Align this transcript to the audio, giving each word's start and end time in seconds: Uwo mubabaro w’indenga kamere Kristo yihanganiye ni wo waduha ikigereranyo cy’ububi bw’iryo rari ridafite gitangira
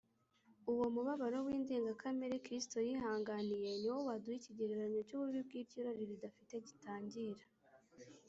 Uwo 0.71 0.85
mubabaro 0.95 1.37
w’indenga 1.45 1.91
kamere 2.01 2.35
Kristo 2.45 2.77
yihanganiye 2.87 3.69
ni 3.81 3.89
wo 3.93 3.99
waduha 4.07 4.37
ikigereranyo 4.39 4.99
cy’ububi 5.07 5.39
bw’iryo 5.47 5.77
rari 5.85 6.03
ridafite 6.11 6.53
gitangira 6.67 7.43